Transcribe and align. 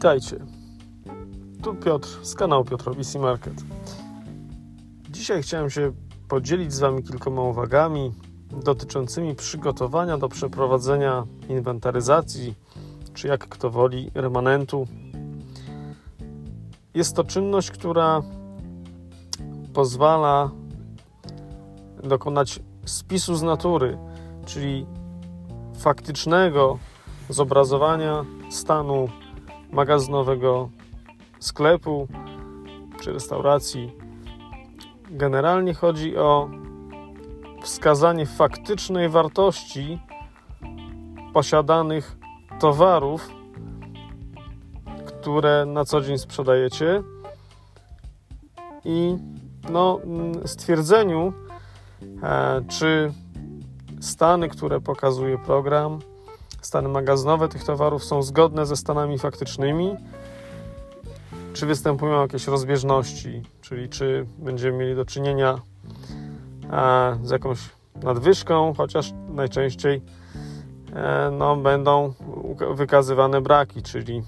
Witajcie. 0.00 0.36
Tu 1.62 1.74
Piotr 1.74 2.08
z 2.22 2.34
kanału 2.34 2.64
Piotrowi 2.64 3.18
Market. 3.18 3.54
Dzisiaj 5.10 5.42
chciałem 5.42 5.70
się 5.70 5.92
podzielić 6.28 6.72
z 6.72 6.78
Wami 6.78 7.02
kilkoma 7.02 7.42
uwagami 7.42 8.12
dotyczącymi 8.64 9.34
przygotowania 9.34 10.18
do 10.18 10.28
przeprowadzenia 10.28 11.24
inwentaryzacji, 11.48 12.54
czy 13.14 13.28
jak 13.28 13.48
kto 13.48 13.70
woli, 13.70 14.10
remanentu. 14.14 14.86
Jest 16.94 17.16
to 17.16 17.24
czynność, 17.24 17.70
która 17.70 18.22
pozwala 19.72 20.50
dokonać 22.04 22.60
spisu 22.84 23.36
z 23.36 23.42
natury, 23.42 23.98
czyli 24.46 24.86
faktycznego 25.78 26.78
zobrazowania 27.28 28.24
stanu 28.50 29.08
magazynowego 29.72 30.70
sklepu 31.38 32.08
czy 33.00 33.12
restauracji. 33.12 33.92
Generalnie 35.10 35.74
chodzi 35.74 36.16
o 36.16 36.50
wskazanie 37.62 38.26
faktycznej 38.26 39.08
wartości 39.08 39.98
posiadanych 41.32 42.16
towarów, 42.60 43.30
które 45.06 45.66
na 45.66 45.84
co 45.84 46.00
dzień 46.00 46.18
sprzedajecie 46.18 47.02
i 48.84 49.16
no, 49.70 50.00
stwierdzeniu, 50.44 51.32
e, 52.22 52.62
czy 52.68 53.12
stany, 54.00 54.48
które 54.48 54.80
pokazuje 54.80 55.38
program, 55.38 55.98
stany 56.70 56.88
magazynowe 56.88 57.48
tych 57.48 57.64
towarów 57.64 58.04
są 58.04 58.22
zgodne 58.22 58.66
ze 58.66 58.76
stanami 58.76 59.18
faktycznymi, 59.18 59.96
czy 61.52 61.66
występują 61.66 62.20
jakieś 62.20 62.46
rozbieżności, 62.46 63.42
czyli 63.60 63.88
czy 63.88 64.26
będziemy 64.38 64.78
mieli 64.78 64.94
do 64.96 65.04
czynienia 65.04 65.60
e, 66.72 67.18
z 67.22 67.30
jakąś 67.30 67.58
nadwyżką, 68.02 68.74
chociaż 68.76 69.12
najczęściej 69.28 70.02
e, 70.94 71.30
no, 71.38 71.56
będą 71.56 72.12
wykazywane 72.74 73.40
braki, 73.40 73.82
czyli, 73.82 74.22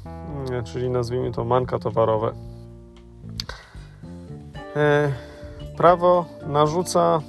e, 0.53 0.63
czyli 0.63 0.91
nazwijmy 0.91 1.33
to 1.33 1.45
manka 1.45 1.79
towarowe. 1.79 2.33
Prawo 5.77 6.25
narzuca, 6.47 7.21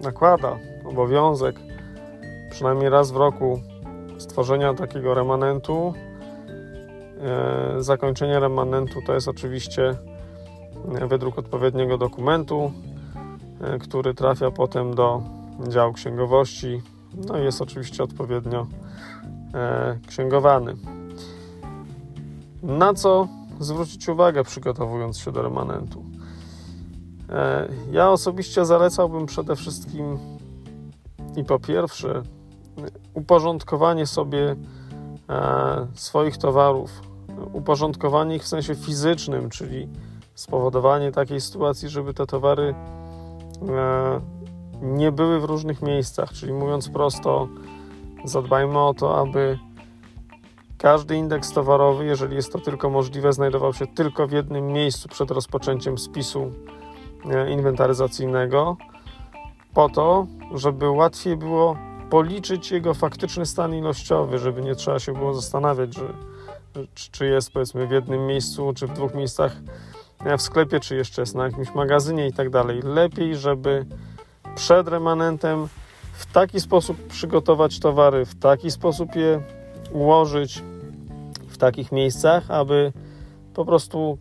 nakłada 0.00 0.56
obowiązek 0.84 1.56
przynajmniej 2.50 2.90
raz 2.90 3.10
w 3.10 3.16
roku 3.16 3.60
stworzenia 4.20 4.74
takiego 4.74 5.14
remanentu. 5.14 5.94
E, 7.20 7.82
zakończenie 7.82 8.40
remanentu 8.40 9.02
to 9.06 9.14
jest 9.14 9.28
oczywiście 9.28 9.94
e, 10.94 11.06
wydruk 11.06 11.38
odpowiedniego 11.38 11.98
dokumentu, 11.98 12.72
e, 13.60 13.78
który 13.78 14.14
trafia 14.14 14.50
potem 14.50 14.94
do 14.94 15.22
działu 15.68 15.92
księgowości, 15.92 16.82
no 17.28 17.38
i 17.38 17.44
jest 17.44 17.62
oczywiście 17.62 18.02
odpowiednio 18.02 18.66
księgowany. 20.06 20.74
Na 22.62 22.94
co 22.94 23.28
zwrócić 23.60 24.08
uwagę 24.08 24.44
przygotowując 24.44 25.18
się 25.18 25.32
do 25.32 25.42
remanentu? 25.42 26.04
Ja 27.90 28.10
osobiście 28.10 28.64
zalecałbym 28.64 29.26
przede 29.26 29.56
wszystkim 29.56 30.18
i 31.36 31.44
po 31.44 31.58
pierwsze 31.58 32.22
uporządkowanie 33.14 34.06
sobie 34.06 34.56
e, 35.28 35.86
swoich 35.94 36.36
towarów, 36.36 37.02
uporządkowanie 37.52 38.36
ich 38.36 38.42
w 38.42 38.48
sensie 38.48 38.74
fizycznym, 38.74 39.50
czyli 39.50 39.88
spowodowanie 40.34 41.12
takiej 41.12 41.40
sytuacji, 41.40 41.88
żeby 41.88 42.14
te 42.14 42.26
towary 42.26 42.74
e, 43.68 44.20
nie 44.82 45.12
były 45.12 45.40
w 45.40 45.44
różnych 45.44 45.82
miejscach, 45.82 46.32
czyli 46.32 46.52
mówiąc 46.52 46.88
prosto, 46.88 47.48
zadbajmy 48.24 48.78
o 48.78 48.94
to, 48.94 49.18
aby 49.18 49.58
każdy 50.78 51.16
indeks 51.16 51.52
towarowy, 51.52 52.04
jeżeli 52.04 52.36
jest 52.36 52.52
to 52.52 52.58
tylko 52.58 52.90
możliwe, 52.90 53.32
znajdował 53.32 53.72
się 53.72 53.86
tylko 53.86 54.26
w 54.26 54.32
jednym 54.32 54.66
miejscu 54.66 55.08
przed 55.08 55.30
rozpoczęciem 55.30 55.98
spisu 55.98 56.52
e, 57.30 57.50
inwentaryzacyjnego, 57.50 58.76
po 59.74 59.88
to, 59.88 60.26
żeby 60.54 60.90
łatwiej 60.90 61.36
było 61.36 61.76
policzyć 62.10 62.70
jego 62.70 62.94
faktyczny 62.94 63.46
stan 63.46 63.74
ilościowy, 63.74 64.38
żeby 64.38 64.62
nie 64.62 64.74
trzeba 64.74 64.98
się 64.98 65.12
było 65.12 65.34
zastanawiać, 65.34 65.94
że, 65.94 66.14
czy 66.94 67.26
jest 67.26 67.52
powiedzmy 67.52 67.86
w 67.86 67.90
jednym 67.90 68.26
miejscu, 68.26 68.72
czy 68.74 68.86
w 68.86 68.92
dwóch 68.92 69.14
miejscach 69.14 69.56
e, 70.24 70.36
w 70.36 70.42
sklepie, 70.42 70.80
czy 70.80 70.96
jeszcze 70.96 71.22
jest 71.22 71.34
na 71.34 71.44
jakimś 71.44 71.74
magazynie 71.74 72.28
i 72.28 72.32
tak 72.32 72.50
dalej. 72.50 72.80
Lepiej, 72.84 73.36
żeby 73.36 73.86
przed 74.54 74.88
remanentem 74.88 75.68
w 76.12 76.32
taki 76.32 76.60
sposób 76.60 77.06
przygotować 77.06 77.78
towary, 77.78 78.24
w 78.24 78.34
taki 78.34 78.70
sposób 78.70 79.16
je 79.16 79.42
ułożyć 79.92 80.62
w 81.48 81.58
takich 81.58 81.92
miejscach, 81.92 82.50
aby 82.50 82.92
po 83.54 83.64
prostu 83.64 84.18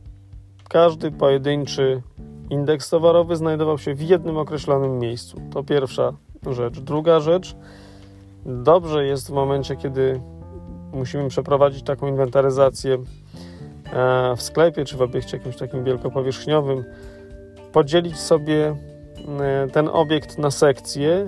każdy 0.70 1.12
pojedynczy 1.12 2.02
indeks 2.50 2.90
towarowy 2.90 3.36
znajdował 3.36 3.78
się 3.78 3.96
w 3.96 4.02
jednym 4.02 4.38
określonym 4.38 5.00
miejscu. 5.00 5.42
To 5.54 5.64
pierwsza 5.64 6.14
rzecz. 6.48 6.80
Druga 6.80 7.20
rzecz, 7.20 7.56
dobrze 8.46 9.06
jest 9.06 9.28
w 9.28 9.34
momencie, 9.34 9.76
kiedy 9.76 10.22
musimy 10.94 11.30
przeprowadzić 11.30 11.84
taką 11.84 12.08
inwentaryzację 12.08 12.94
e, 13.94 14.36
w 14.36 14.42
sklepie 14.42 14.86
czy 14.86 14.98
w 14.98 15.02
obiekcie 15.02 15.38
jakimś 15.38 15.56
takim 15.58 15.84
wielkopowierzchniowym, 15.84 16.84
podzielić 17.72 18.20
sobie 18.20 18.76
e, 19.40 19.68
ten 19.68 19.90
obiekt 19.94 20.38
na 20.38 20.52
sekcje 20.52 21.26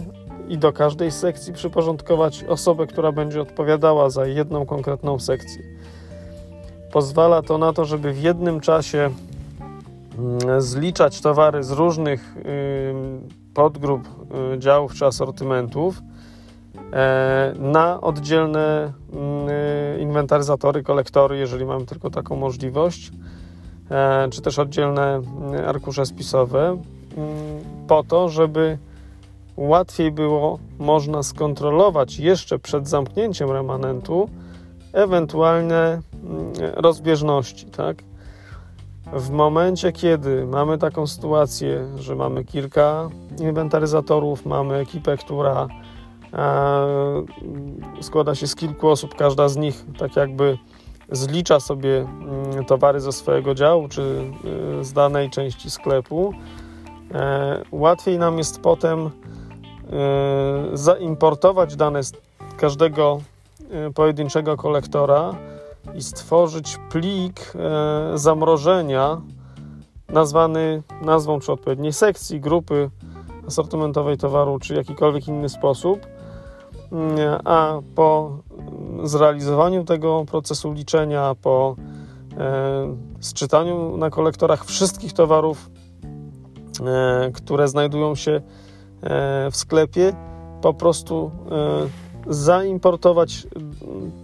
i 0.48 0.58
do 0.58 0.74
każdej 0.74 1.12
sekcji 1.12 1.54
przyporządkować 1.54 2.44
osobę, 2.44 2.88
która 2.88 3.12
będzie 3.12 3.42
odpowiadała 3.42 4.10
za 4.10 4.26
jedną 4.26 4.66
konkretną 4.66 5.20
sekcję. 5.20 5.64
Pozwala 6.92 7.42
to 7.42 7.58
na 7.58 7.74
to, 7.74 7.86
żeby 7.86 8.14
w 8.14 8.22
jednym 8.22 8.60
czasie 8.60 9.10
mm, 10.18 10.62
zliczać 10.62 11.22
towary 11.22 11.64
z 11.64 11.72
różnych 11.72 12.36
podgrup 13.54 14.08
y, 14.56 14.60
działów 14.60 14.94
czy 14.94 15.06
asortymentów 15.06 16.02
e, 16.94 17.54
na 17.60 18.02
oddzielne 18.02 18.94
mm, 19.14 19.50
y, 19.50 19.98
inwentaryzatory, 20.02 20.84
kolektory, 20.84 21.38
jeżeli 21.38 21.66
mamy 21.66 21.86
tylko 21.86 22.10
taką 22.10 22.36
możliwość, 22.36 23.12
e, 23.92 24.28
czy 24.32 24.42
też 24.42 24.60
oddzielne 24.60 25.22
y, 25.60 25.68
arkusze 25.68 26.06
spisowe, 26.06 26.68
mm, 26.68 26.80
po 27.88 28.04
to, 28.04 28.30
żeby 28.30 28.78
łatwiej 29.58 30.12
było 30.12 30.60
można 30.80 31.24
skontrolować 31.24 32.20
jeszcze 32.20 32.60
przed 32.60 32.88
zamknięciem 32.88 33.52
remanentu 33.52 34.30
ewentualne 34.94 36.02
mm, 36.24 36.54
rozbieżności, 36.76 37.66
tak? 37.66 38.04
W 39.06 39.30
momencie, 39.30 39.92
kiedy 39.92 40.46
mamy 40.46 40.78
taką 40.78 41.08
sytuację, 41.08 41.88
że 41.98 42.16
mamy 42.16 42.46
kilka 42.46 43.10
inwentaryzatorów, 43.40 44.46
mamy 44.46 44.76
ekipę, 44.76 45.18
która 45.18 45.68
e, 46.34 48.02
składa 48.02 48.36
się 48.36 48.48
z 48.48 48.56
kilku 48.56 48.90
osób, 48.90 49.16
każda 49.16 49.50
z 49.50 49.58
nich 49.58 49.86
tak 49.98 50.16
jakby 50.16 50.58
zlicza 51.12 51.60
sobie 51.60 52.00
mm, 52.00 52.66
towary 52.66 53.00
ze 53.00 53.12
swojego 53.12 53.56
działu 53.56 53.88
czy 53.88 54.02
e, 54.80 54.84
z 54.84 54.94
danej 54.94 55.30
części 55.30 55.72
sklepu, 55.72 56.34
e, 57.14 57.62
łatwiej 57.72 58.20
nam 58.20 58.38
jest 58.38 58.62
potem 58.62 59.10
zaimportować 60.74 61.76
dane 61.76 62.04
z 62.04 62.14
każdego 62.58 63.22
pojedynczego 63.96 64.58
kolektora 64.58 65.36
i 65.96 66.02
stworzyć 66.02 66.78
plik 66.90 67.54
e, 67.56 68.18
zamrożenia 68.18 69.22
nazwany 70.10 70.84
nazwą 71.02 71.40
czy 71.40 71.52
odpowiedniej 71.52 71.94
sekcji, 71.94 72.42
grupy 72.42 72.90
asortymentowej 73.48 74.18
towaru, 74.18 74.60
czy 74.60 74.76
jakikolwiek 74.76 75.28
inny 75.28 75.50
sposób. 75.50 76.08
Mm, 76.92 77.18
a 77.46 77.80
po 77.96 78.38
zrealizowaniu 79.04 79.84
tego 79.84 80.26
procesu 80.26 80.72
liczenia, 80.72 81.36
po 81.42 81.76
e, 82.38 82.96
sczytaniu 83.20 83.98
na 83.98 84.10
kolektorach 84.10 84.66
wszystkich 84.66 85.14
towarów, 85.14 85.70
e, 86.86 87.32
które 87.34 87.68
znajdują 87.68 88.16
się 88.16 88.32
e, 88.32 88.42
w 89.52 89.56
sklepie, 89.56 90.14
po 90.62 90.74
prostu 90.74 91.32
e, 91.52 92.11
zaimportować 92.28 93.48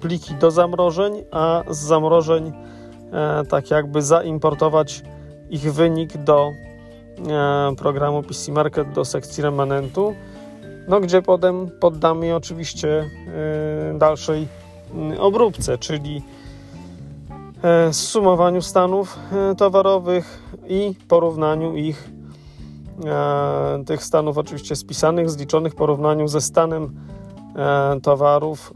pliki 0.02 0.36
do 0.36 0.52
zamrożeń, 0.52 1.14
a 1.32 1.64
z 1.70 1.78
zamrożeń 1.78 2.52
e, 3.12 3.44
tak 3.50 3.72
jakby 3.72 4.02
zaimportować 4.02 5.04
ich 5.50 5.74
wynik 5.74 6.18
do 6.18 6.52
e, 7.30 7.76
programu 7.76 8.24
PC 8.24 8.52
Market, 8.52 8.92
do 8.92 9.06
sekcji 9.06 9.44
remanentu, 9.44 10.16
no 10.88 11.00
gdzie 11.00 11.22
potem 11.22 11.70
poddamy 11.80 12.26
je 12.26 12.36
oczywiście 12.36 13.10
e, 13.94 13.98
dalszej 13.98 14.48
obróbce, 15.20 15.78
czyli 15.78 16.22
zsumowaniu 17.92 18.62
stanów 18.62 19.20
towarowych 19.58 20.44
i 20.68 20.96
porównaniu 21.08 21.76
ich, 21.76 22.10
tych 23.86 24.04
stanów 24.04 24.38
oczywiście 24.38 24.76
spisanych, 24.76 25.30
zliczonych, 25.30 25.76
porównaniu 25.76 26.28
ze 26.28 26.42
stanem 26.42 26.96
towarów, 28.04 28.74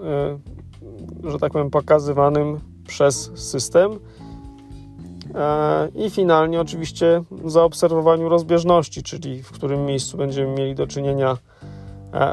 że 1.24 1.40
tak 1.40 1.52
powiem, 1.52 1.70
pokazywanym 1.70 2.60
przez 2.88 3.32
system. 3.36 3.92
I 5.96 6.10
finalnie 6.10 6.62
oczywiście 6.62 7.24
zaobserwowaniu 7.46 8.30
rozbieżności, 8.30 9.04
czyli 9.04 9.44
w 9.44 9.52
którym 9.52 9.86
miejscu 9.86 10.18
będziemy 10.18 10.54
mieli 10.54 10.76
do 10.76 10.88
czynienia 10.88 11.38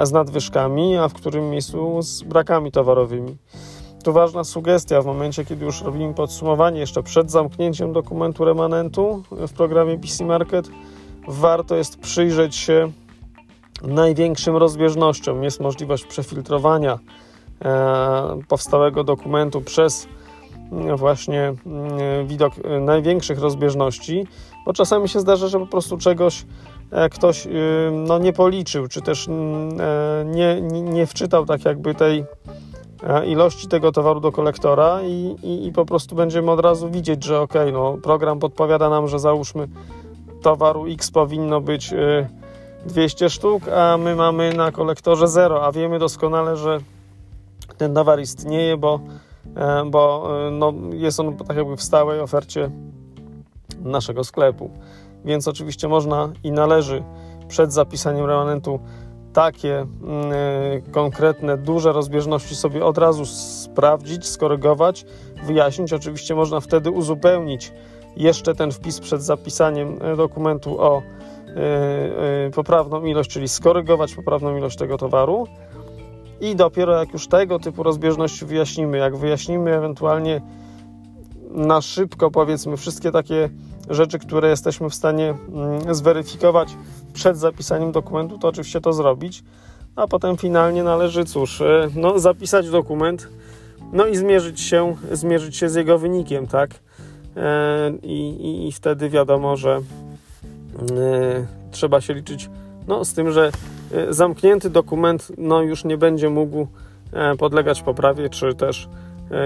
z 0.03 0.13
nadwyżkami, 0.13 0.97
a 0.97 1.09
w 1.09 1.15
którym 1.15 1.51
miejscu 1.51 2.03
z 2.03 2.23
brakami 2.23 2.73
towarowymi. 2.73 3.37
Tu 4.05 4.13
ważna 4.13 4.45
sugestia 4.45 5.03
w 5.03 5.07
momencie, 5.07 5.45
kiedy 5.45 5.65
już 5.65 5.83
robimy 5.83 6.15
podsumowanie, 6.15 6.81
jeszcze 6.81 7.03
przed 7.03 7.31
zamknięciem 7.31 7.93
dokumentu 7.93 8.45
remanentu 8.45 9.23
w 9.31 9.53
programie 9.53 9.99
PC 9.99 10.25
Market, 10.25 10.69
warto 11.29 11.77
jest 11.77 12.01
przyjrzeć 12.01 12.57
się 12.57 12.93
największym 13.83 14.57
rozbieżnościom. 14.57 15.43
Jest 15.45 15.61
możliwość 15.61 16.05
przefiltrowania 16.05 16.99
e, 17.65 18.39
powstałego 18.49 19.05
dokumentu 19.05 19.61
przez 19.61 20.09
e, 20.73 20.97
właśnie 20.97 21.43
e, 21.43 21.55
widok 22.25 22.53
największych 22.81 23.39
rozbieżności, 23.39 24.27
bo 24.67 24.73
czasami 24.73 25.09
się 25.09 25.21
zdarza, 25.21 25.49
że 25.49 25.59
po 25.59 25.67
prostu 25.67 25.99
czegoś 25.99 26.47
ktoś 27.11 27.49
no, 27.93 28.19
nie 28.19 28.33
policzył, 28.33 28.89
czy 28.89 29.03
też 29.03 29.29
nie, 30.25 30.61
nie, 30.61 30.83
nie 30.83 31.07
wczytał 31.07 31.47
tak 31.47 31.65
jakby 31.65 31.95
tej 31.95 32.25
ilości 33.27 33.69
tego 33.69 33.93
towaru 33.93 34.21
do 34.21 34.33
kolektora 34.33 35.03
i, 35.03 35.37
i, 35.43 35.67
i, 35.67 35.73
po 35.73 35.85
prostu 35.85 36.17
będziemy 36.17 36.51
od 36.51 36.61
razu 36.61 36.91
widzieć, 36.91 37.25
że 37.25 37.41
ok, 37.41 37.55
no, 37.73 37.99
program 38.03 38.39
podpowiada 38.39 38.91
nam, 38.91 39.09
że 39.09 39.19
załóżmy 39.19 39.69
towaru 40.43 40.87
X 40.87 41.11
powinno 41.11 41.61
być 41.61 41.95
200 42.87 43.27
y, 43.27 43.31
sztuk, 43.31 43.69
a 43.69 43.97
my 43.97 44.15
mamy 44.15 44.55
na 44.55 44.73
kolektorze 44.73 45.29
0, 45.29 45.67
a 45.67 45.73
wiemy 45.73 45.99
doskonale, 45.99 46.57
że 46.57 46.79
ten 47.77 47.95
towar 47.95 48.21
istnieje, 48.21 48.77
bo, 48.77 49.01
e, 49.57 49.85
bo 49.91 50.31
y, 50.49 50.51
no, 50.51 50.73
jest 50.93 51.21
on 51.21 51.37
tak 51.37 51.57
jakby 51.57 51.77
w 51.77 51.83
stałej 51.83 52.21
ofercie 52.21 52.71
naszego 53.85 54.25
sklepu. 54.25 54.71
Więc 55.25 55.49
oczywiście 55.49 55.89
można 55.89 56.33
i 56.45 56.53
należy 56.53 57.03
przed 57.49 57.73
zapisaniem 57.73 58.27
remanentu 58.27 58.81
takie 59.33 59.87
y, 60.89 60.93
konkretne, 60.93 61.57
duże 61.57 61.93
rozbieżności 61.93 62.57
sobie 62.57 62.85
od 62.85 62.99
razu 62.99 63.27
sprawdzić, 63.27 64.27
skorygować, 64.27 65.05
wyjaśnić. 65.47 65.93
Oczywiście 65.93 66.35
można 66.35 66.61
wtedy 66.61 66.91
uzupełnić 66.91 67.73
jeszcze 68.17 68.55
ten 68.55 68.73
wpis 68.73 69.01
przed 69.01 69.23
zapisaniem 69.23 69.99
dokumentu 70.17 70.81
o 70.81 71.03
poprawną 72.55 73.05
ilość, 73.05 73.31
czyli 73.31 73.49
skorygować 73.49 74.15
poprawną 74.15 74.57
ilość 74.57 74.77
tego 74.77 74.99
towaru. 74.99 75.47
I 76.41 76.57
dopiero 76.57 76.99
jak 76.99 77.13
już 77.13 77.29
tego 77.29 77.59
typu 77.59 77.83
rozbieżności 77.83 78.47
wyjaśnimy, 78.47 78.99
jak 78.99 79.17
wyjaśnimy 79.17 79.75
ewentualnie 79.75 80.41
na 81.51 81.81
szybko, 81.81 82.31
powiedzmy, 82.31 82.77
wszystkie 82.77 83.11
takie 83.11 83.51
rzeczy, 83.91 84.19
które 84.19 84.49
jesteśmy 84.49 84.91
w 84.91 84.95
stanie 84.95 85.35
mm, 85.49 85.95
zweryfikować 85.95 86.77
przed 87.13 87.37
zapisaniem 87.39 87.93
dokumentu, 87.93 88.39
to 88.39 88.49
oczywiście 88.49 88.81
to 88.81 88.93
zrobić, 88.93 89.43
a 89.97 90.07
potem 90.07 90.37
finalnie 90.37 90.83
należy, 90.83 91.25
cóż, 91.25 91.61
e, 91.61 91.89
no, 91.95 92.19
zapisać 92.19 92.71
dokument, 92.71 93.29
no 93.93 94.07
i 94.07 94.17
zmierzyć 94.17 94.61
się, 94.61 94.97
zmierzyć 95.13 95.57
się 95.57 95.69
z 95.69 95.75
jego 95.75 95.99
wynikiem, 95.99 96.47
tak? 96.47 96.71
E, 97.37 97.91
I, 98.03 98.29
i, 98.29 98.69
i 98.69 98.73
wtedy 98.73 99.11
wiadomo, 99.11 99.57
że 99.57 99.77
e, 99.77 99.83
trzeba 101.71 102.01
się 102.01 102.15
liczyć 102.15 102.51
no, 102.89 103.05
z 103.05 103.15
tym, 103.15 103.33
że 103.33 103.51
zamknięty 104.11 104.71
dokument 104.71 105.33
no, 105.39 105.63
już 105.63 105.85
nie 105.85 105.97
będzie 105.97 106.31
mógł 106.31 106.67
podlegać 107.39 107.83
poprawie, 107.83 108.29
czy 108.29 108.55
też 108.55 108.89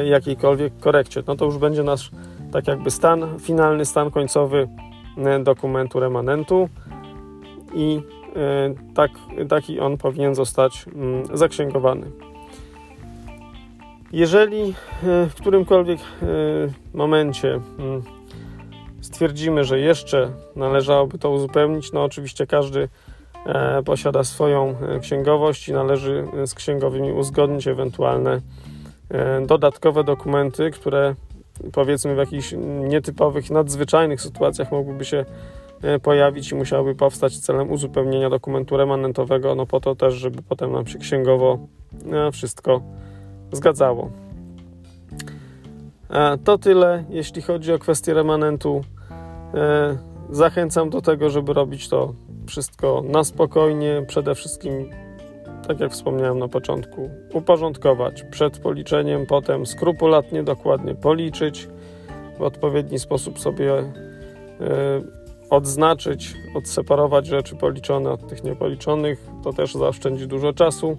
jakiejkolwiek 0.05 0.73
korekcie. 0.81 1.23
No 1.27 1.37
to 1.37 1.45
już 1.45 1.59
będzie 1.59 1.83
nasz 1.83 2.11
tak 2.53 2.69
jakby 2.69 2.91
stan, 2.91 3.39
finalny 3.39 3.85
stan 3.85 4.11
końcowy 4.11 4.69
dokumentu 5.45 6.01
remanentu 6.01 6.69
i 7.75 8.01
e, 8.37 8.95
tak, 8.95 9.11
taki 9.49 9.81
on 9.81 9.99
powinien 9.99 10.35
zostać 10.35 10.87
mm, 10.95 11.37
zaksięgowany. 11.37 12.07
Jeżeli 14.13 14.63
e, 14.71 14.75
w 15.27 15.35
którymkolwiek 15.35 16.01
e, 16.01 16.27
momencie 16.95 17.61
mm, 17.79 18.03
stwierdzimy, 19.13 19.65
że 19.65 19.81
jeszcze 19.81 20.31
należałoby 20.57 21.19
to 21.19 21.31
uzupełnić, 21.31 21.93
no 21.93 22.05
oczywiście 22.05 22.47
każdy 22.47 22.89
posiada 23.85 24.25
swoją 24.25 24.75
księgowość 25.01 25.69
i 25.69 25.73
należy 25.73 26.25
z 26.47 26.55
księgowymi 26.55 27.13
uzgodnić 27.13 27.69
ewentualne 27.69 28.41
dodatkowe 29.47 30.05
dokumenty, 30.05 30.71
które 30.71 31.15
powiedzmy 31.73 32.15
w 32.15 32.19
jakichś 32.19 32.55
nietypowych, 32.81 33.51
nadzwyczajnych 33.51 34.21
sytuacjach 34.21 34.73
mogłyby 34.73 35.05
się 35.05 35.25
E, 35.83 35.99
pojawić 35.99 36.53
i 36.53 36.55
musiałaby 36.55 36.95
powstać 36.95 37.39
celem 37.39 37.71
uzupełnienia 37.71 38.31
dokumentu 38.31 38.77
remanentowego, 38.77 39.55
no 39.55 39.67
po 39.67 39.81
to 39.81 39.95
też, 39.95 40.15
żeby 40.15 40.43
potem 40.43 40.73
nam 40.73 40.87
się 40.87 40.99
księgowo 40.99 41.59
e, 42.13 42.33
wszystko 42.33 42.83
zgadzało. 43.53 44.11
E, 46.11 46.39
to 46.39 46.59
tyle, 46.59 47.05
jeśli 47.11 47.43
chodzi 47.43 47.73
o 47.73 47.79
kwestię 47.79 48.15
remanentu. 48.15 48.85
Zachęcam 50.31 50.91
do 50.91 51.03
tego, 51.03 51.31
żeby 51.31 51.53
robić 51.53 51.89
to 51.89 52.15
wszystko 52.47 53.03
na 53.09 53.25
spokojnie. 53.25 54.05
Przede 54.09 54.35
wszystkim, 54.35 54.91
tak 55.69 55.81
jak 55.81 55.93
wspomniałem 55.93 56.39
na 56.39 56.49
początku, 56.49 57.11
uporządkować 57.33 58.23
przed 58.23 58.59
policzeniem, 58.59 59.27
potem 59.27 59.67
skrupulatnie, 59.67 60.43
dokładnie 60.43 60.95
policzyć, 60.95 61.69
w 62.39 62.43
odpowiedni 62.43 62.99
sposób 62.99 63.39
sobie 63.39 63.73
odznaczyć, 65.51 66.35
odseparować 66.55 67.27
rzeczy 67.27 67.57
policzone 67.57 68.11
od 68.11 68.29
tych 68.29 68.45
niepoliczonych, 68.45 69.27
to 69.45 69.53
też 69.53 69.75
zaoszczędzi 69.75 70.27
dużo 70.27 70.53
czasu, 70.53 70.97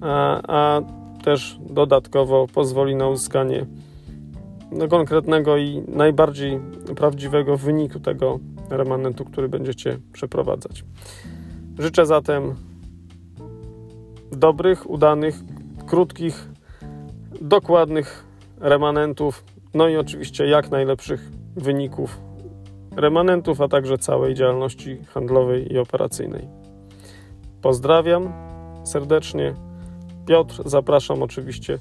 a, 0.00 0.40
a 0.48 0.80
też 1.24 1.58
dodatkowo 1.60 2.46
pozwoli 2.54 2.96
na 2.96 3.08
uzyskanie 3.08 3.66
konkretnego 4.90 5.56
i 5.56 5.82
najbardziej 5.88 6.60
prawdziwego 6.96 7.56
wyniku 7.56 8.00
tego 8.00 8.38
remanentu, 8.70 9.24
który 9.24 9.48
będziecie 9.48 9.98
przeprowadzać. 10.12 10.84
Życzę 11.78 12.06
zatem 12.06 12.54
dobrych, 14.32 14.90
udanych, 14.90 15.34
krótkich, 15.86 16.48
dokładnych 17.40 18.24
remanentów, 18.60 19.44
no 19.74 19.88
i 19.88 19.96
oczywiście 19.96 20.46
jak 20.46 20.70
najlepszych 20.70 21.30
wyników 21.56 22.20
remanentów, 22.96 23.60
a 23.60 23.68
także 23.68 23.98
całej 23.98 24.34
działalności 24.34 25.04
handlowej 25.04 25.72
i 25.72 25.78
operacyjnej. 25.78 26.48
Pozdrawiam 27.62 28.32
serdecznie. 28.84 29.54
Piotr, 30.26 30.62
zapraszam 30.66 31.22
oczywiście 31.22 31.78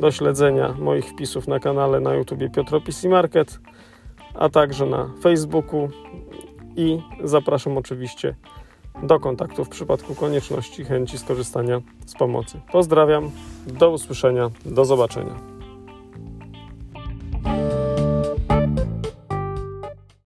do 0.00 0.10
śledzenia 0.10 0.74
moich 0.78 1.04
wpisów 1.04 1.48
na 1.48 1.60
kanale 1.60 2.00
na 2.00 2.14
YouTube 2.14 2.52
Piotr 2.54 2.82
PC 2.84 3.08
Market, 3.08 3.60
a 4.34 4.48
także 4.48 4.86
na 4.86 5.10
Facebooku 5.22 5.88
i 6.76 6.98
zapraszam 7.24 7.78
oczywiście 7.78 8.34
do 9.02 9.20
kontaktu 9.20 9.64
w 9.64 9.68
przypadku 9.68 10.14
konieczności 10.14 10.84
chęci 10.84 11.18
skorzystania 11.18 11.80
z 12.06 12.14
pomocy. 12.14 12.60
Pozdrawiam, 12.72 13.30
do 13.66 13.90
usłyszenia, 13.90 14.50
do 14.64 14.84
zobaczenia. 14.84 15.59